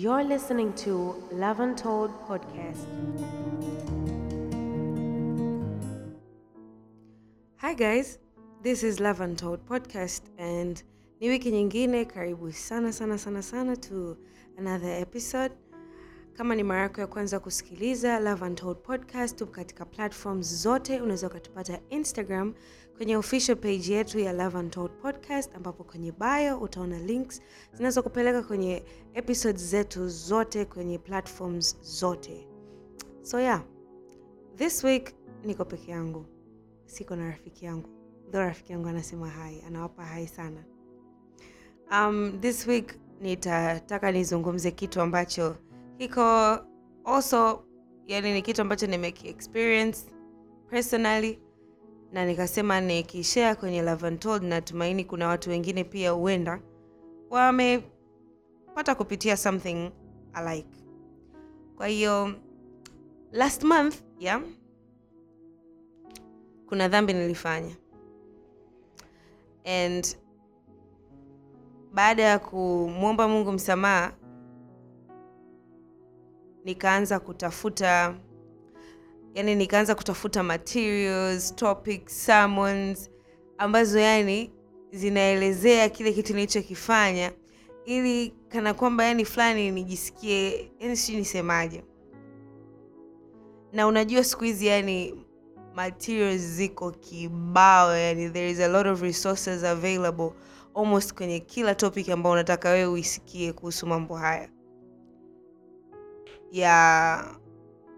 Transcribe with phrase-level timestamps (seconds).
[0.00, 2.86] You're listening to Love Untold podcast.
[7.56, 8.18] Hi guys,
[8.62, 10.80] this is Love Untold podcast and
[11.20, 14.16] ni wiki nyingine, karibu sana sana sana sana to
[14.58, 15.52] another episode.
[16.36, 21.00] Kama ni mara yako ya kwanza kusikiliza Love Untold podcast, tupo katika platforms zote.
[21.00, 22.54] Unaweza ukatupata Instagram
[22.98, 27.42] kwenye official page yetu ya Love Untold podcast, ambapo kwenye bio utaona links
[27.72, 28.82] zinazokupeleka kwenye
[29.14, 32.48] episodes zetu zote kwenye platforms zote.
[33.22, 33.62] So yeah,
[34.56, 36.26] this week niko peke yangu,
[36.86, 37.88] siko na rafiki yangu,
[38.30, 40.64] though rafiki yangu anasema hai, anawapa hai sana.
[41.90, 45.56] Um, this week nitataka nizungumze kitu ambacho
[45.98, 46.58] kiko
[47.04, 47.64] also,
[48.06, 50.06] yani ni kitu ambacho nimeki experience
[50.70, 51.38] personally
[52.12, 56.60] na nikasema nikishare kwenye Love Untold, natumaini kuna watu wengine pia huenda
[57.30, 59.90] wamepata kupitia something
[60.32, 60.84] alike.
[61.76, 62.34] Kwa hiyo
[63.32, 64.42] last month yeah,
[66.68, 67.76] kuna dhambi nilifanya
[69.64, 70.16] and
[71.94, 74.12] baada ya kumwomba Mungu msamaha
[76.64, 78.14] nikaanza kutafuta
[79.38, 83.10] yani nikaanza kutafuta materials topics sermons
[83.58, 84.52] ambazo yani
[84.92, 87.32] zinaelezea kile kitu nilichokifanya
[87.84, 91.84] ili kana kwamba yani fulani nijisikie yani sijui nisemaje.
[93.72, 95.14] Na unajua siku hizi yani
[95.74, 100.30] materials ziko kibao yani there is a lot of resources available
[100.74, 104.48] almost kwenye kila topic ambao unataka wewe uisikie kuhusu mambo haya.
[106.52, 107.38] Ya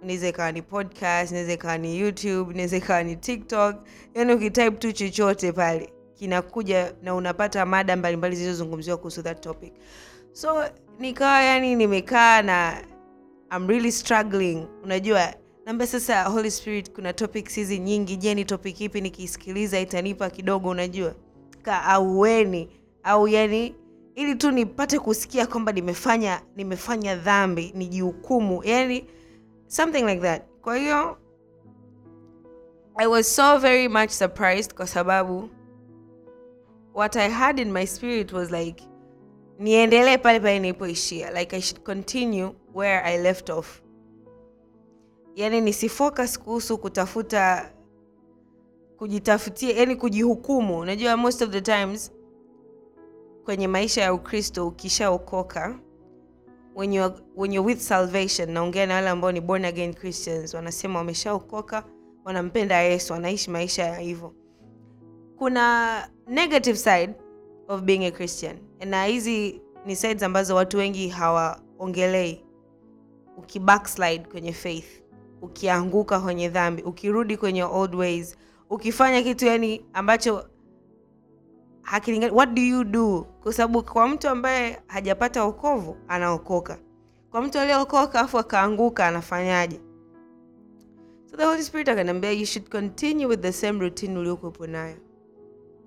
[0.02, 3.76] inaweza ikawa ni podcast inaweza ikawa ni youtube inaweza ikawa ni tiktok.
[4.14, 9.72] Yaani ukitype tu chochote pale kinakuja na unapata mada mbalimbali zilizozungumziwa kuhusu that topic.
[10.32, 10.64] So
[10.98, 12.82] nikawa yani nimekaa na
[13.56, 14.66] I'm really struggling.
[14.84, 15.34] Unajua
[15.66, 18.16] namba sasa holy spirit kuna topics hizi nyingi.
[18.16, 21.14] Je ni topic ipi nikiisikiliza itanipa kidogo unajua?
[21.62, 22.68] Ka aueni.
[23.02, 23.74] Au yani
[24.14, 28.64] ili tu nipate kusikia kwamba nimefanya nimefanya dhambi nijihukumu.
[28.64, 29.04] Yani
[29.70, 30.42] something like that.
[30.62, 31.16] Kwa hiyo
[32.96, 35.48] i was so very much surprised kwa sababu
[36.94, 38.84] what i had in my spirit was like
[39.58, 41.30] niendelee pale pale nilipoishia.
[41.30, 43.82] Like i should continue where i left off.
[45.36, 47.72] Yani nisifocus kuhusu kutafuta
[48.96, 50.78] kujitafutia yani kujihukumu.
[50.78, 52.12] Unajua most of the times
[53.44, 55.78] kwenye maisha ya ukristo ukishaokoka
[56.74, 60.98] when you're, when you're with salvation naongea na wale ambao ni born again christians wanasema
[60.98, 61.84] wameshaokoka
[62.24, 64.34] wanampenda yesu wanaishi maisha ya hivyo.
[65.38, 67.14] Kuna negative side
[67.68, 68.56] of being a christian.
[68.86, 72.44] Na hizi ni sides ambazo watu wengi hawaongelei.
[73.36, 75.02] Ukibackslide kwenye faith
[75.42, 78.36] ukianguka kwenye dhambi ukirudi kwenye old ways
[78.70, 80.49] ukifanya kitu yani ambacho
[81.90, 83.26] hakilingani what do you do?
[83.42, 86.78] Kwa sababu kwa mtu ambaye hajapata okovu anaokoka.
[87.30, 89.80] Kwa mtu aliyeokoka afu akaanguka anafanyaje?
[91.30, 94.96] So the holy spirit akaniambia you should continue with the same routine uliokuwepo nayo.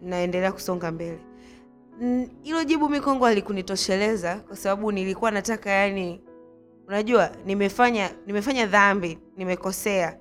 [0.02, 1.20] Naendelea kusonga mbele.
[2.42, 6.22] Hilo jibu mikongo alikunitosheleza kwa sababu nilikuwa nataka yani
[6.88, 10.18] unajua nimefanya nimefanya dhambi nimekosea.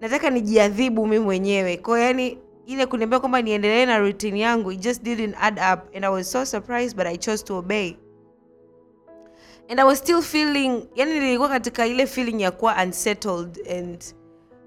[0.00, 1.76] Nataka nijiadhibu mi mwenyewe.
[1.76, 5.96] Kwao yani ile kuniambia kwamba niendelee na routine yangu it just didn't add up.
[5.96, 7.96] And i was so surprised but i chose to obey.
[9.68, 14.04] And i was still feeling yani nilikuwa katika ile feeling ya kuwa unsettled and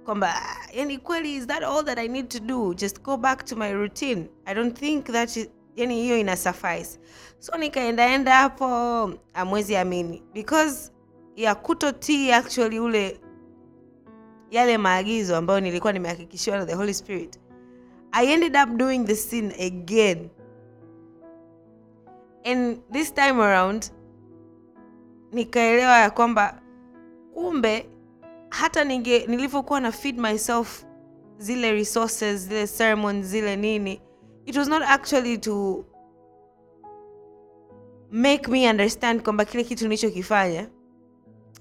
[0.05, 0.33] kwamba
[0.73, 2.73] yani kweli is that all that i need to do?
[2.73, 4.29] Just go back to my routine.
[4.45, 6.99] I don't think that yani hiyo ina suffice.
[7.39, 8.65] So nikaendaenda hapo
[9.33, 10.91] amwezi amini because
[11.35, 13.19] ya kutotii actually ule
[14.51, 17.39] yale maagizo ambayo nilikuwa nimehakikishiwa na the holy spirit
[18.17, 20.29] I ended up doing the sin again.
[22.45, 23.91] And this time around
[25.31, 26.61] nikaelewa ya kwamba
[27.33, 27.89] kumbe
[28.49, 30.85] hata ninge nilivyokuwa na feed myself
[31.37, 34.01] zile resources zile sermons zile nini
[34.45, 35.85] it was not actually to
[38.11, 40.69] make me understand kwamba kile kitu nilichokifanya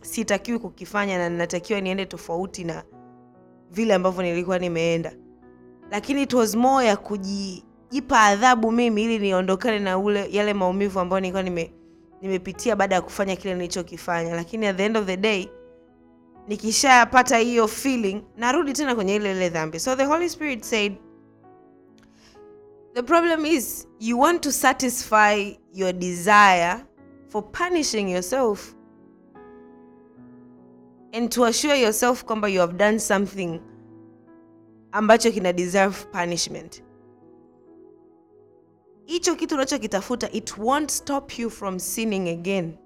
[0.01, 2.85] sitakiwi kukifanya na ninatakiwa niende tofauti na
[3.71, 5.13] vile ambavyo nilikuwa nimeenda
[5.95, 11.21] lakini it was more ya kujipa adhabu mimi ili niondokane na ule yale maumivu ambayo
[11.21, 11.73] nilikuwa nime,
[12.23, 14.35] nimepitia baada ya kufanya kile nilichokifanya.
[14.37, 15.49] Lakini at the end of the day
[16.49, 19.81] nikishapata hiyo feeling narudi tena kwenye ile ile dhambi.
[19.81, 20.93] So the holy spirit said
[22.95, 26.77] the problem is you want to satisfy your desire
[27.29, 28.75] for punishing yourself
[31.13, 33.61] and to assure yourself kwamba you have done something
[34.95, 36.83] ambacho kina deserve punishment.
[39.05, 42.79] Hicho kitu unachokitafuta it won't stop you from sinning again.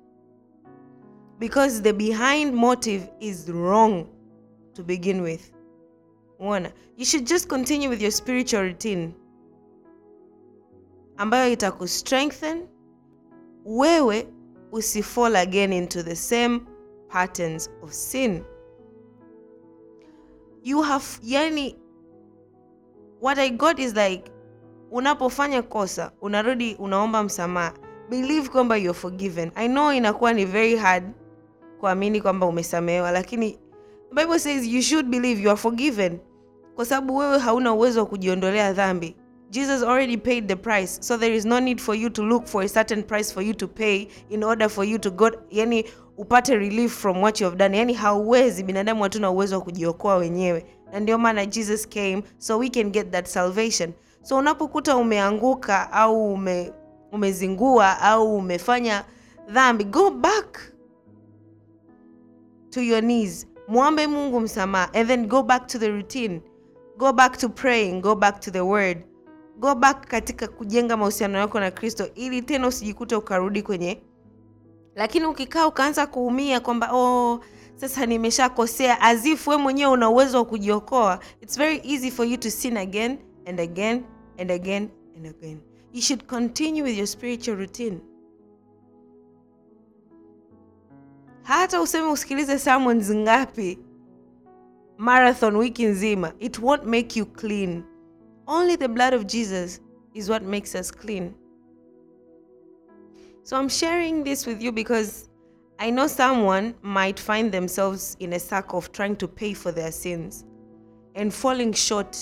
[1.39, 4.07] Because the behind motive is wrong
[4.75, 5.53] to begin with.
[6.41, 9.15] Uona you should just continue with your spiritual routine.
[11.17, 12.69] Ambayo itakustrengthen
[13.65, 14.27] wewe
[14.73, 16.61] usifall again into the same
[17.09, 18.45] patterns of sin.
[20.63, 21.77] You have yani
[23.23, 24.23] what i got is like
[24.91, 27.73] unapofanya kosa unarudi unaomba msamaha.
[28.11, 29.51] Believe kwamba you're forgiven.
[29.55, 31.05] I know inakuwa ni very hard
[31.81, 33.59] kuamini kwamba umesamehewa lakini
[34.15, 36.19] bible says you should believe you are forgiven.
[36.75, 39.17] Kwa sababu wewe hauna uwezo wa kujiondolea dhambi
[39.51, 40.99] jesus already paid the price.
[41.01, 43.55] So there is no need for you to look for a certain price for you
[43.55, 47.57] to pay in order for you to go, yani upate relief from what you have
[47.59, 47.73] done.
[47.77, 50.67] Yani hauwezi binadamu hatuna uwezo wa kujiokoa wenyewe.
[50.93, 53.93] Na ndio maana jesus came so we can get that salvation.
[54.23, 56.73] So unapokuta umeanguka au ume,
[57.13, 59.05] umezingua au umefanya
[59.51, 60.73] dhambi go back
[62.71, 63.47] to your knees.
[63.69, 66.41] Mwombe mungu msamaha and then go back to the routine.
[66.99, 68.01] Go back to praying.
[68.01, 69.05] Go back to the word
[69.59, 74.03] go back katika kujenga mahusiano yako na kristo ili tena usijikute ukarudi kwenye.
[74.95, 77.41] Lakini ukikaa ukaanza kuumia kwamba oh,
[77.77, 82.51] sasa nimeshakosea as we mwenyewe una uwezo wa kujiokoa its very easy for you to
[82.51, 84.03] sin again and again
[84.39, 85.61] and again and again.
[85.93, 87.99] You should continue with your spiritual routine.
[91.43, 93.79] Hata useme usikilize sermons ngapi
[94.99, 97.83] marathon wiki nzima it won't make you clean
[98.49, 99.81] only the blood of jesus
[100.15, 101.35] is what makes us clean.
[103.43, 105.29] So i'm sharing this with you because
[105.79, 109.93] i know someone might find themselves in a circle of trying to pay for their
[109.93, 110.45] sins
[111.15, 112.17] and falling short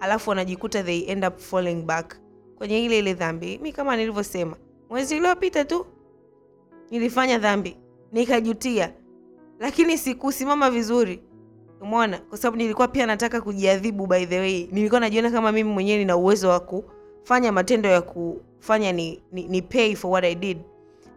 [0.00, 2.16] alafu wanajikuta they end up falling back
[2.56, 3.58] kwenye ile ile dhambi.
[3.58, 4.56] Mi kama nilivyosema
[4.90, 5.86] mwezi uliopita tu
[6.90, 7.76] nilifanya dhambi
[8.12, 8.92] nikajutia
[9.58, 11.20] lakini sikusimama vizuri
[11.80, 12.18] umeona?
[12.18, 14.68] Kwa sababu nilikuwa pia nataka kujiadhibu by the way.
[14.72, 19.62] Nilikuwa najiona kama mimi mwenyewe nina uwezo wa kufanya matendo ya kufanya ni, ni, ni
[19.62, 20.58] pay for what i did.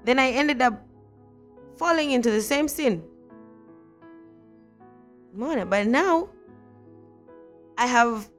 [0.05, 0.73] Then i ended up
[1.75, 3.01] falling into the same sin.
[5.35, 5.65] Umeona?
[5.65, 6.29] But now
[7.77, 8.29] i have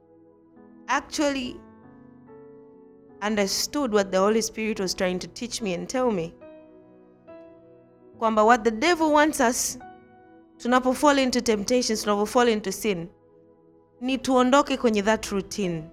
[0.87, 1.59] actually
[3.21, 6.33] understood what the holy spirit was trying to teach me and tell me.
[8.19, 9.77] Kwamba what the devil wants us
[10.57, 13.07] tunapo fall into temptations tunapo fall into sin
[14.01, 15.83] ni tuondoke kwenye that routine.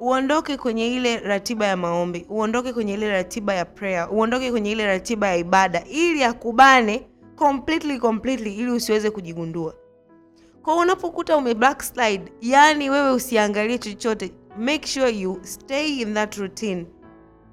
[0.00, 4.86] Uondoke kwenye ile ratiba ya maombi uondoke kwenye ile ratiba ya prayer uondoke kwenye ile
[4.86, 9.74] ratiba ya ibada ili akubane completely completely ili usiweze kujigundua.
[10.62, 16.86] Kwa unapokuta ume backslide yani wewe usiangalie chochote make sure you stay in that routine.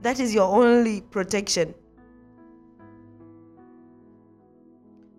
[0.01, 1.67] That is your only protection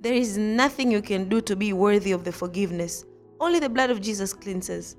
[0.07, 3.05] There is nothing you can do to be worthy of the forgiveness.
[3.41, 4.97] Only the blood of Jesus cleanses.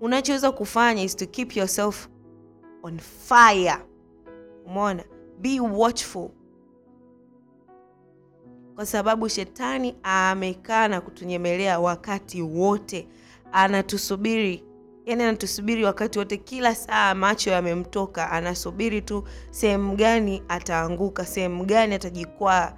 [0.00, 2.08] Unachoweza kufanya is to keep yourself
[2.82, 3.82] on fire.
[4.66, 5.04] Umeona?
[5.42, 6.30] Be watchful.
[8.74, 13.08] Kwa sababu shetani amekaa na kutunyemelea wakati wote,
[13.52, 14.64] anatusubiri
[15.08, 21.94] yani anatusubiri wakati wote kila saa macho yamemtoka anasubiri tu sehemu gani ataanguka sehemu gani
[21.94, 22.72] atajikwaa.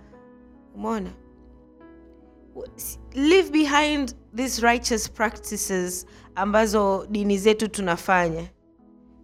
[0.75, 1.11] Umeona?
[3.15, 8.51] Leave behind these righteous practices ambazo dini zetu tunafanya.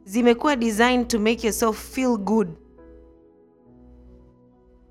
[0.05, 2.49] Zimekuwa designed to make yourself feel good.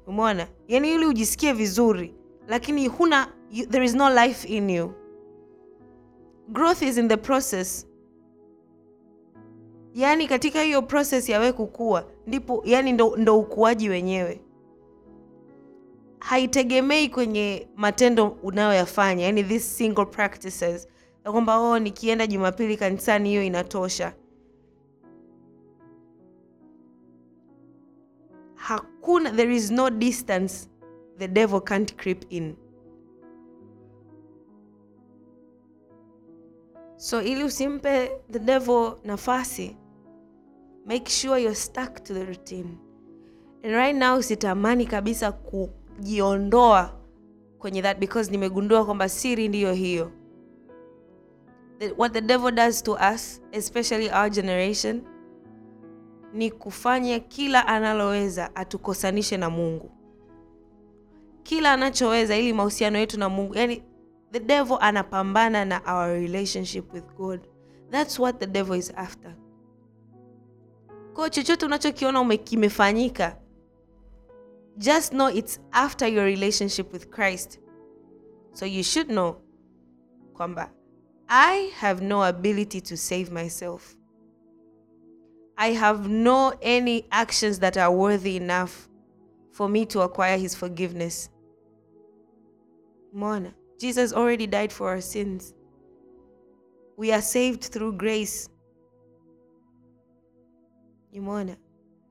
[0.07, 0.47] Umeona?
[0.67, 2.15] Yani ili ujisikie vizuri
[2.47, 4.93] lakini huna you, there is no life in you.
[6.49, 7.87] Growth is in the process
[9.95, 14.41] yaani katika hiyo process ya wewe kukua ndipo yani ndo, ndo ukuaji wenyewe.
[16.19, 20.87] Haitegemei kwenye matendo unayoyafanya yani these single practices
[21.25, 24.13] ya kwamba oh nikienda jumapili kanisani hiyo inatosha.
[28.55, 30.69] Hakuna there is no distance
[31.17, 32.55] the devil can't creep in.
[36.95, 39.77] So ili usimpe the devil nafasi
[40.85, 42.77] make sure you're stuck to the routine.
[43.63, 46.93] And right now sitamani kabisa kujiondoa
[47.59, 50.11] kwenye that because nimegundua kwamba siri ndiyo hiyo.
[51.97, 55.01] What the devil does to us especially our generation
[56.33, 59.91] ni kufanya kila analoweza atukosanishe na mungu.
[61.43, 63.83] Kila anachoweza ili mahusiano yetu na mungu yani
[64.31, 67.39] the devil anapambana na our relationship with god.
[67.91, 69.35] Thats what the devil is after
[71.15, 73.37] kwao chochote unachokiona kimefanyika
[74.77, 77.59] just know it's after your relationship with christ
[78.53, 79.35] so you should know
[80.33, 80.71] kwamba
[81.27, 83.95] i have no ability to save myself
[85.55, 88.89] i have no any actions that are worthy enough
[89.51, 91.31] for me to acquire his forgiveness
[93.15, 95.53] Mona, Jesus already died for our sins.
[96.97, 98.49] We are saved through grace.
[101.19, 101.55] Umeona?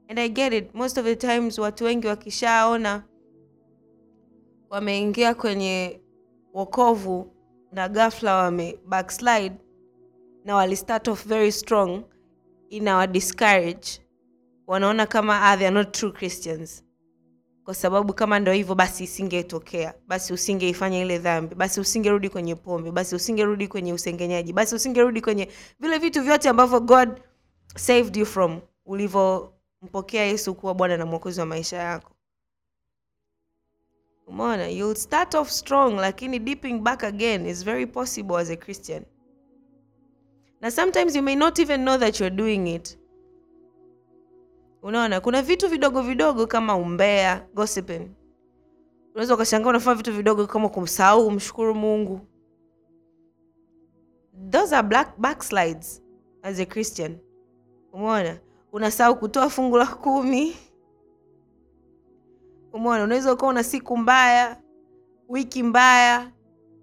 [0.08, 0.75] And I get it.
[0.75, 3.02] Most of the times watu wengi wakishaona
[4.70, 6.00] wameingia kwenye
[6.54, 7.30] wokovu
[7.73, 9.54] na ghafla wame backslide
[10.44, 12.02] na wali start off very strong
[12.70, 13.88] inawa discourage.
[14.66, 16.84] Wanaona kama ah, they are not true Christians.
[17.64, 19.94] Kwa sababu kama ndo hivyo basi isingetokea.
[20.06, 21.54] Basi usingeifanya ile dhambi.
[21.54, 22.90] Basi usingerudi kwenye pombe.
[22.90, 24.52] Basi usingerudi kwenye usengenyaji.
[24.52, 25.49] Basi usingerudi kwenye
[25.80, 27.20] vile vitu vyote ambavyo god
[27.76, 32.10] saved you from ulivyompokea yesu kuwa bwana na mwokozi wa maisha yako.
[34.26, 34.68] Umeona?
[34.68, 39.04] You'll start off strong lakini dipping back again is very possible as a christian.
[40.60, 42.98] Na sometimes you may not even know that you're doing it.
[44.82, 45.20] Unaona?
[45.20, 48.10] Kuna vitu vidogo vidogo kama umbea gossiping.
[49.14, 52.20] Unaweza ukashangaa unafanya vitu vidogo kama kumsahau kumshukuru mungu.
[54.50, 56.02] Those are black backslides
[56.42, 57.18] as a christian.
[57.92, 58.40] Umeona
[58.74, 60.56] unasahau kutoa fungu la kumi
[62.72, 64.62] umeona unaweza ukawa una siku mbaya
[65.28, 66.32] wiki mbaya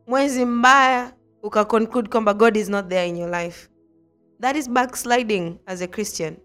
[0.07, 3.69] mwezi mbaya uka conclude kwamba god is not there in your life
[4.39, 6.35] that is backsliding as a christian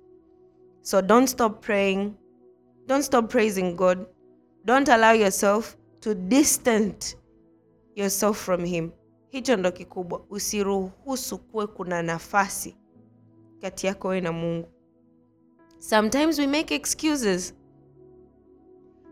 [0.86, 2.14] So don't stop praying.
[2.86, 4.06] Don't stop praising God.
[4.64, 7.16] Don't allow yourself to distance
[7.96, 8.90] yourself from him.
[9.28, 10.24] Hicho ndo kikubwa.
[10.30, 12.76] Usiruhusu kuwe kuna nafasi
[13.60, 14.68] kati yako wewe na Mungu.
[15.78, 17.54] Sometimes we make excuses.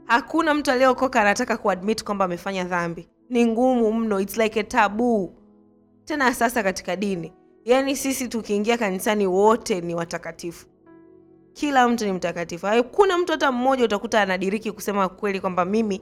[0.04, 3.08] Hakuna mtu aliyeokoka anataka kuadmit kwamba amefanya dhambi.
[3.30, 4.20] Ni ngumu mno.
[4.20, 5.32] It's like a taboo.
[6.04, 7.32] Tena sasa katika dini.
[7.64, 10.66] Yaani sisi tukiingia kanisani wote ni watakatifu
[11.52, 16.00] kila mtu ni mtakatifu hakuna mtu hata mmoja utakuta anadiriki kusema kweli kwamba mimi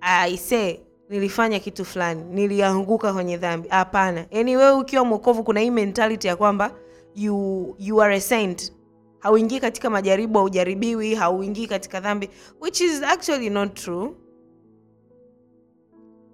[0.00, 6.26] aise nilifanya kitu fulani nilianguka kwenye dhambi hapana yaani wewe ukiwa mwokovu kuna hii mentality
[6.28, 6.70] ya kwamba
[7.14, 8.72] you, you are a saint
[9.18, 14.14] hauingii katika majaribu haujaribiwi hauingii katika dhambi which is actually not true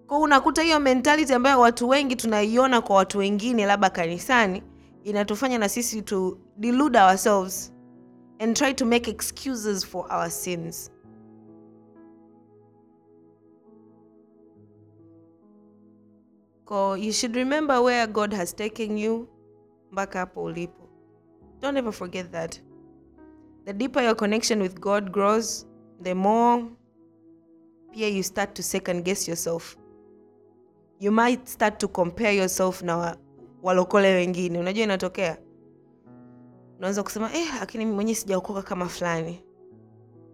[0.07, 4.63] kwa unakuta hiyo mentality ambayo watu wengi tunaiona kwa watu wengine labda kanisani
[5.05, 7.73] inatufanya na sisi to delude ourselves
[8.39, 10.91] and try to make excuses for our sins.
[16.69, 19.29] So you should remember where God has taken you
[19.93, 20.89] mpaka hapo ulipo.
[21.61, 22.61] Don't ever forget that.
[23.65, 25.67] The deeper your connection with God grows,
[26.03, 26.65] the more
[27.93, 29.77] pia you start to second guess yourself.
[31.01, 33.17] You might start to compare yourself na wa-
[33.63, 34.59] walokole wengine.
[34.59, 35.39] Unajua inatokea
[36.79, 39.45] unaweza kusema eh, lakini mimi mwenyewe sijaokoka kama fulani,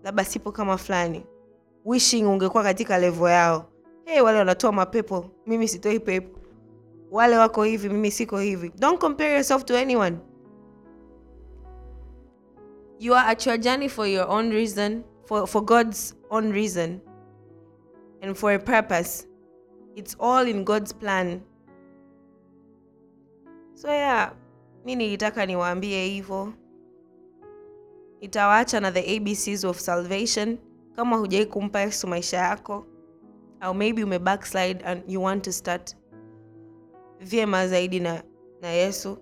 [0.05, 1.27] labda sipo kama fulani,
[1.85, 3.65] wishing ungekuwa katika level yao.
[4.05, 6.39] Hey, wale wanatoa mapepo, mimi sitoi pepo.
[7.11, 8.73] Wale wako hivi, mimi siko hivi.
[8.79, 10.17] Don't compare yourself to anyone.
[13.01, 17.01] You are at your journey for your own reason, for, for God's own reason,
[18.21, 19.27] and for a purpose.
[19.97, 21.41] It's all in God's plan.
[23.75, 24.33] So yeah,
[24.85, 26.53] mi nilitaka niwaambie hivyo
[28.21, 30.59] itawaacha na the abcs of salvation
[30.97, 32.87] kama hujai kumpa yesu maisha yako
[33.61, 35.97] au maybe ume backslide and you want to start
[37.21, 38.23] vyema zaidi na,
[38.63, 39.19] na yesu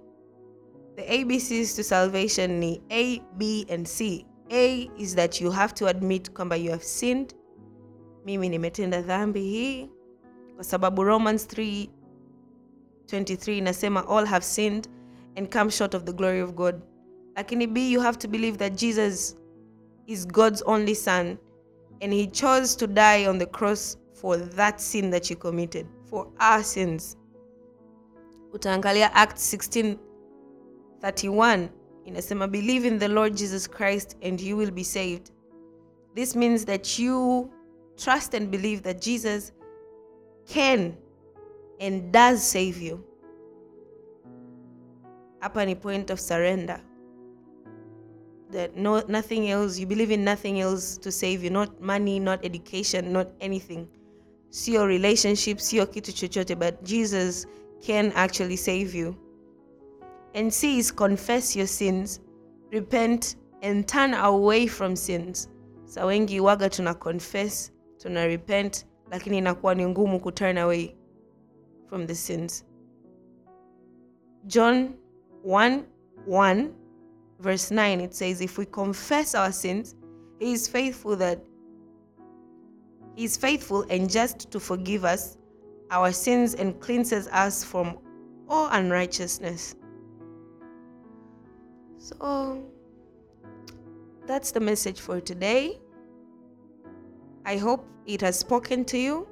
[0.99, 5.87] the abcs to salvation ni a b and c a is that you have to
[5.87, 7.35] admit kwamba you have sinned
[8.25, 9.91] mimi nimetenda dhambi hii
[10.55, 14.89] kwa sababu romans 3:23 inasema all have sinned
[15.39, 16.83] and come short of the glory of God.
[17.37, 19.37] Lakini B, you have to believe that Jesus
[20.07, 21.39] is God's only son
[22.01, 26.27] and he chose to die on the cross for that sin that you committed, for
[26.41, 27.17] our sins.
[28.53, 29.43] Utaangalia Acts
[31.03, 31.69] 16:31
[32.05, 35.31] inasema believe in the Lord Jesus Christ and you will be saved.
[36.15, 37.49] This means that you
[37.97, 39.53] trust and believe that Jesus
[40.47, 40.97] can
[41.81, 43.05] and does save you.
[45.41, 46.81] Hapa ni point of surrender.
[48.51, 52.43] that no nothing else you believe in nothing else to save you not money not
[52.45, 53.87] education not anything
[54.51, 57.47] sio relationship sio kitu chochote but jesus
[57.87, 59.15] can actually save you
[60.35, 62.21] and is confess your sins
[62.73, 65.49] repent and turn away from sins.
[65.87, 70.95] Sa wengi waga tuna confess tuna repent lakini inakuwa ni ngumu ku turn away
[71.89, 72.65] from the sins.
[74.47, 74.95] John
[75.45, 75.83] 1
[76.27, 76.71] 1
[77.41, 79.95] verse 9 it says if we confess our sins
[80.39, 81.39] he is faithful that
[83.17, 85.39] he is faithful and just to forgive us
[85.91, 87.99] our sins and cleanses us from
[88.49, 89.75] all unrighteousness
[91.99, 92.63] so
[94.27, 95.81] that's the message for today.
[97.45, 99.27] I hope it has spoken to you.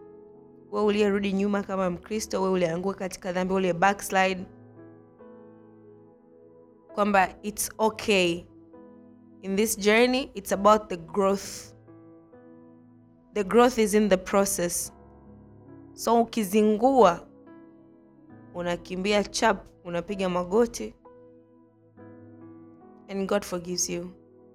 [0.70, 4.44] We uliyerudi nyuma kama mkristo we ulianguka katika dhambi ule backslide
[6.94, 8.44] kwamba it's okay.
[9.42, 11.72] In this journey it's about the growth.
[13.34, 14.92] The growth is in the process.
[15.92, 17.26] So ukizingua
[18.54, 20.94] unakimbia chap unapiga magoti
[23.08, 24.14] and god forgives you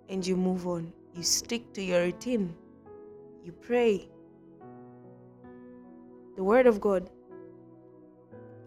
[0.09, 0.91] and you move on.
[1.15, 2.53] You stick to your routine.
[3.43, 4.09] You pray.
[6.35, 7.09] The word of god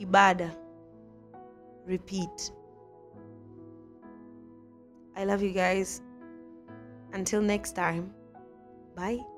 [0.01, 0.55] ibada
[1.87, 2.51] repeat.
[5.17, 6.03] I love you guys.
[7.13, 8.13] Until next time,
[8.97, 9.34] bye.